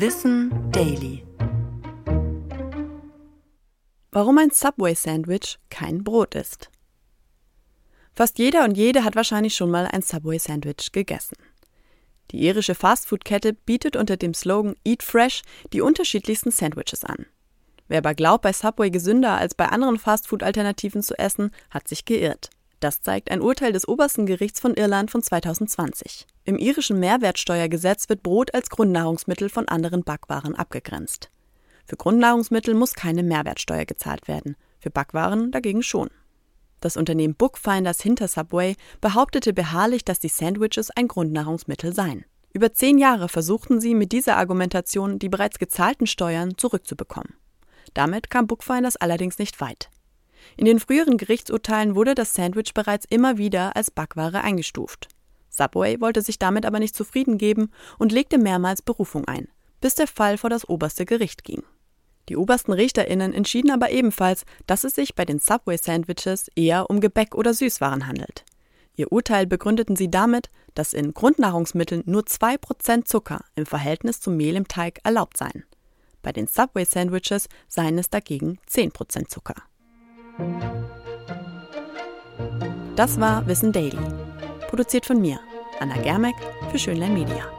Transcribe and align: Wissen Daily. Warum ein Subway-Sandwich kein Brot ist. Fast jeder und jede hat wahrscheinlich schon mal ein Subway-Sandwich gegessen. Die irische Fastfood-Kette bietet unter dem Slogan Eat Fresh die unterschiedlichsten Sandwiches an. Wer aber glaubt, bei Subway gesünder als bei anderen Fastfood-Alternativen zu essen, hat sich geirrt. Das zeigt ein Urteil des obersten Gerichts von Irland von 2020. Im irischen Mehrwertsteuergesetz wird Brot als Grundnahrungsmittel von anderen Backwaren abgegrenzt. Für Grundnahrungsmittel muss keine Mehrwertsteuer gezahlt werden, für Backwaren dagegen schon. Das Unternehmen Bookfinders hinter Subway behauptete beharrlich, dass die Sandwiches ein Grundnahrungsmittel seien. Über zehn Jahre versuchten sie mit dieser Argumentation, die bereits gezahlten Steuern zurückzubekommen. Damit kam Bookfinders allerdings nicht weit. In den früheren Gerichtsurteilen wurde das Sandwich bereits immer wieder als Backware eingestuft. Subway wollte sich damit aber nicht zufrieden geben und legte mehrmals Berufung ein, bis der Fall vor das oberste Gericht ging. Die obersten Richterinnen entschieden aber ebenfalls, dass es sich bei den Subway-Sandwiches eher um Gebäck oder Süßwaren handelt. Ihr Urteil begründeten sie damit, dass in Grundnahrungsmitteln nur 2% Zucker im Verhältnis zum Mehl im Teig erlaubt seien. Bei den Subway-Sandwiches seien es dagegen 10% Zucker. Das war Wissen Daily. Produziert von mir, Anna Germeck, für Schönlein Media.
Wissen 0.00 0.52
Daily. 0.70 1.26
Warum 4.12 4.38
ein 4.38 4.52
Subway-Sandwich 4.52 5.58
kein 5.70 6.04
Brot 6.04 6.36
ist. 6.36 6.70
Fast 8.14 8.38
jeder 8.38 8.62
und 8.62 8.76
jede 8.76 9.02
hat 9.02 9.16
wahrscheinlich 9.16 9.56
schon 9.56 9.72
mal 9.72 9.88
ein 9.88 10.02
Subway-Sandwich 10.02 10.92
gegessen. 10.92 11.36
Die 12.30 12.46
irische 12.46 12.76
Fastfood-Kette 12.76 13.54
bietet 13.54 13.96
unter 13.96 14.16
dem 14.16 14.34
Slogan 14.34 14.76
Eat 14.84 15.02
Fresh 15.02 15.42
die 15.72 15.80
unterschiedlichsten 15.80 16.52
Sandwiches 16.52 17.02
an. 17.02 17.26
Wer 17.88 17.98
aber 17.98 18.14
glaubt, 18.14 18.42
bei 18.42 18.52
Subway 18.52 18.90
gesünder 18.90 19.36
als 19.36 19.56
bei 19.56 19.66
anderen 19.66 19.98
Fastfood-Alternativen 19.98 21.02
zu 21.02 21.18
essen, 21.18 21.50
hat 21.70 21.88
sich 21.88 22.04
geirrt. 22.04 22.50
Das 22.78 23.00
zeigt 23.02 23.32
ein 23.32 23.40
Urteil 23.40 23.72
des 23.72 23.88
obersten 23.88 24.26
Gerichts 24.26 24.60
von 24.60 24.74
Irland 24.74 25.10
von 25.10 25.24
2020. 25.24 26.28
Im 26.48 26.56
irischen 26.56 26.98
Mehrwertsteuergesetz 26.98 28.08
wird 28.08 28.22
Brot 28.22 28.54
als 28.54 28.70
Grundnahrungsmittel 28.70 29.50
von 29.50 29.68
anderen 29.68 30.02
Backwaren 30.02 30.54
abgegrenzt. 30.54 31.28
Für 31.84 31.96
Grundnahrungsmittel 31.96 32.72
muss 32.72 32.94
keine 32.94 33.22
Mehrwertsteuer 33.22 33.84
gezahlt 33.84 34.28
werden, 34.28 34.56
für 34.80 34.88
Backwaren 34.88 35.50
dagegen 35.50 35.82
schon. 35.82 36.08
Das 36.80 36.96
Unternehmen 36.96 37.34
Bookfinders 37.34 38.00
hinter 38.00 38.28
Subway 38.28 38.76
behauptete 39.02 39.52
beharrlich, 39.52 40.06
dass 40.06 40.20
die 40.20 40.30
Sandwiches 40.30 40.90
ein 40.90 41.06
Grundnahrungsmittel 41.06 41.92
seien. 41.92 42.24
Über 42.54 42.72
zehn 42.72 42.96
Jahre 42.96 43.28
versuchten 43.28 43.78
sie 43.78 43.94
mit 43.94 44.12
dieser 44.12 44.38
Argumentation, 44.38 45.18
die 45.18 45.28
bereits 45.28 45.58
gezahlten 45.58 46.06
Steuern 46.06 46.56
zurückzubekommen. 46.56 47.34
Damit 47.92 48.30
kam 48.30 48.46
Bookfinders 48.46 48.96
allerdings 48.96 49.38
nicht 49.38 49.60
weit. 49.60 49.90
In 50.56 50.64
den 50.64 50.80
früheren 50.80 51.18
Gerichtsurteilen 51.18 51.94
wurde 51.94 52.14
das 52.14 52.32
Sandwich 52.32 52.72
bereits 52.72 53.04
immer 53.10 53.36
wieder 53.36 53.76
als 53.76 53.90
Backware 53.90 54.40
eingestuft. 54.40 55.08
Subway 55.58 56.00
wollte 56.00 56.22
sich 56.22 56.38
damit 56.38 56.64
aber 56.64 56.78
nicht 56.78 56.96
zufrieden 56.96 57.36
geben 57.36 57.70
und 57.98 58.12
legte 58.12 58.38
mehrmals 58.38 58.80
Berufung 58.80 59.26
ein, 59.26 59.48
bis 59.80 59.94
der 59.94 60.06
Fall 60.06 60.38
vor 60.38 60.48
das 60.48 60.68
oberste 60.68 61.04
Gericht 61.04 61.44
ging. 61.44 61.62
Die 62.28 62.36
obersten 62.36 62.72
Richterinnen 62.72 63.32
entschieden 63.32 63.70
aber 63.70 63.90
ebenfalls, 63.90 64.44
dass 64.66 64.84
es 64.84 64.94
sich 64.94 65.14
bei 65.14 65.24
den 65.24 65.38
Subway-Sandwiches 65.38 66.48
eher 66.54 66.88
um 66.90 67.00
Gebäck 67.00 67.34
oder 67.34 67.54
Süßwaren 67.54 68.06
handelt. 68.06 68.44
Ihr 68.94 69.12
Urteil 69.12 69.46
begründeten 69.46 69.96
sie 69.96 70.10
damit, 70.10 70.50
dass 70.74 70.92
in 70.92 71.14
Grundnahrungsmitteln 71.14 72.02
nur 72.06 72.22
2% 72.22 73.04
Zucker 73.04 73.44
im 73.54 73.64
Verhältnis 73.64 74.20
zum 74.20 74.36
Mehl 74.36 74.56
im 74.56 74.68
Teig 74.68 75.00
erlaubt 75.04 75.36
seien. 75.36 75.64
Bei 76.22 76.32
den 76.32 76.46
Subway-Sandwiches 76.46 77.48
seien 77.68 77.96
es 77.98 78.10
dagegen 78.10 78.58
10% 78.68 79.28
Zucker. 79.28 79.54
Das 82.96 83.20
war 83.20 83.46
Wissen 83.46 83.72
Daily. 83.72 83.98
Produziert 84.68 85.06
von 85.06 85.20
mir, 85.20 85.40
Anna 85.80 85.96
Germeck, 85.96 86.36
für 86.70 86.78
Schönlein 86.78 87.14
Media. 87.14 87.57